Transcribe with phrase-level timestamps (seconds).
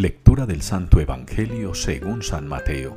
[0.00, 2.96] Lectura del Santo Evangelio según San Mateo.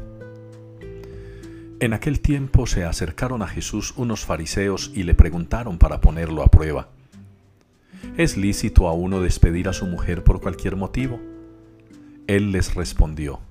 [1.82, 6.48] En aquel tiempo se acercaron a Jesús unos fariseos y le preguntaron para ponerlo a
[6.48, 6.88] prueba.
[8.16, 11.20] ¿Es lícito a uno despedir a su mujer por cualquier motivo?
[12.28, 13.42] Él les respondió,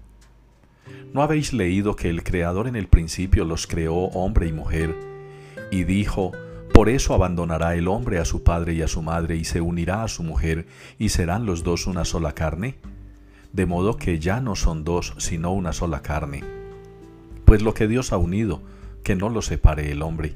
[1.13, 4.97] ¿no habéis leído que el Creador en el principio los creó hombre y mujer
[5.71, 6.33] y dijo,
[6.73, 10.05] por eso abandonará el hombre a su padre y a su madre y se unirá
[10.05, 10.67] a su mujer
[10.99, 12.77] y serán los dos una sola carne?
[13.53, 16.43] De modo que ya no son dos sino una sola carne.
[17.45, 18.63] Pues lo que Dios ha unido,
[19.05, 20.35] que no lo separe el hombre.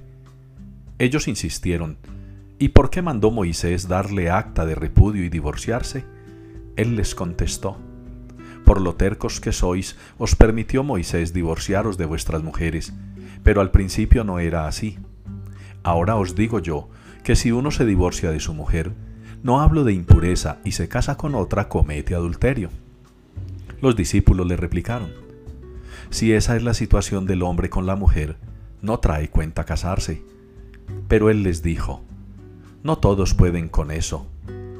[0.98, 1.96] Ellos insistieron,
[2.58, 6.04] ¿y por qué mandó Moisés darle acta de repudio y divorciarse?
[6.76, 7.78] Él les contestó,
[8.64, 12.92] por lo tercos que sois, os permitió Moisés divorciaros de vuestras mujeres,
[13.42, 14.98] pero al principio no era así
[15.86, 16.88] Ahora os digo yo
[17.22, 18.90] que si uno se divorcia de su mujer,
[19.44, 22.70] no hablo de impureza y se casa con otra, comete adulterio.
[23.80, 25.10] Los discípulos le replicaron,
[26.10, 28.36] si esa es la situación del hombre con la mujer,
[28.80, 30.22] no trae cuenta casarse.
[31.08, 32.02] Pero él les dijo,
[32.82, 34.26] no todos pueden con eso,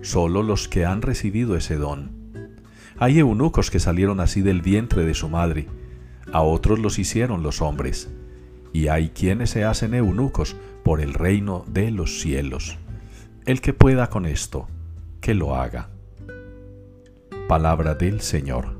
[0.02, 2.10] solo los que han recibido ese don.
[2.98, 5.66] Hay eunucos que salieron así del vientre de su madre,
[6.32, 8.08] a otros los hicieron los hombres
[8.76, 12.76] y hay quienes se hacen eunucos por el reino de los cielos.
[13.46, 14.68] El que pueda con esto,
[15.22, 15.88] que lo haga.
[17.48, 18.75] Palabra del Señor.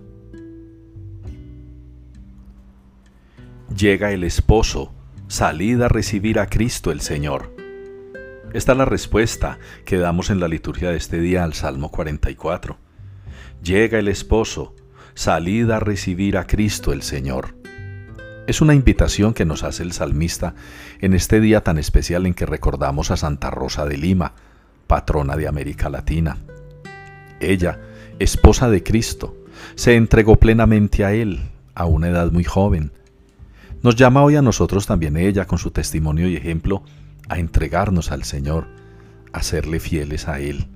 [3.77, 4.95] Llega el esposo,
[5.29, 7.55] salid a recibir a Cristo el Señor.
[8.55, 12.79] Esta es la respuesta que damos en la liturgia de este día al Salmo 44.
[13.63, 14.75] Llega el esposo,
[15.13, 17.55] salid a recibir a Cristo el Señor.
[18.47, 20.55] Es una invitación que nos hace el salmista
[21.03, 24.33] en este día tan especial en que recordamos a Santa Rosa de Lima,
[24.87, 26.39] patrona de América Latina.
[27.41, 27.79] Ella,
[28.21, 29.37] esposa de Cristo,
[29.75, 32.93] se entregó plenamente a Él a una edad muy joven.
[33.83, 36.83] Nos llama hoy a nosotros también ella, con su testimonio y ejemplo,
[37.29, 38.67] a entregarnos al Señor,
[39.33, 40.69] a serle fieles a Él.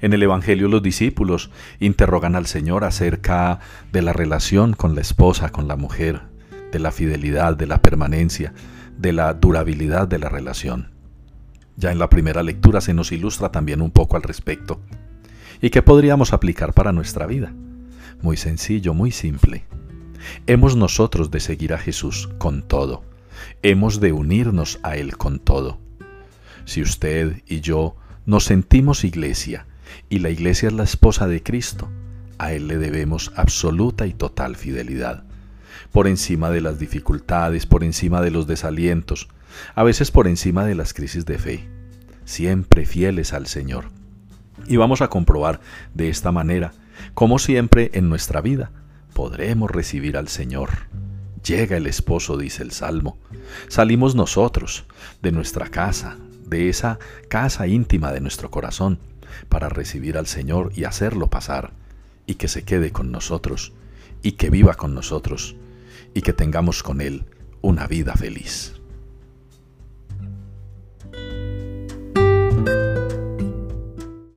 [0.00, 3.60] En el Evangelio los discípulos interrogan al Señor acerca
[3.92, 6.22] de la relación con la esposa, con la mujer,
[6.72, 8.52] de la fidelidad, de la permanencia,
[8.98, 10.90] de la durabilidad de la relación.
[11.76, 14.80] Ya en la primera lectura se nos ilustra también un poco al respecto.
[15.62, 17.52] ¿Y qué podríamos aplicar para nuestra vida?
[18.22, 19.64] Muy sencillo, muy simple.
[20.46, 23.02] Hemos nosotros de seguir a Jesús con todo.
[23.62, 25.78] Hemos de unirnos a Él con todo.
[26.64, 29.66] Si usted y yo nos sentimos iglesia
[30.08, 31.88] y la iglesia es la esposa de Cristo,
[32.38, 35.24] a Él le debemos absoluta y total fidelidad
[35.92, 39.28] por encima de las dificultades, por encima de los desalientos,
[39.74, 41.68] a veces por encima de las crisis de fe,
[42.24, 43.86] siempre fieles al Señor.
[44.66, 45.60] Y vamos a comprobar
[45.94, 46.72] de esta manera
[47.14, 48.70] cómo siempre en nuestra vida
[49.12, 50.70] podremos recibir al Señor.
[51.44, 53.18] Llega el esposo, dice el Salmo.
[53.68, 54.84] Salimos nosotros
[55.22, 56.16] de nuestra casa,
[56.46, 56.98] de esa
[57.28, 58.98] casa íntima de nuestro corazón,
[59.48, 61.72] para recibir al Señor y hacerlo pasar,
[62.26, 63.72] y que se quede con nosotros,
[64.22, 65.56] y que viva con nosotros
[66.14, 67.24] y que tengamos con Él
[67.62, 68.79] una vida feliz.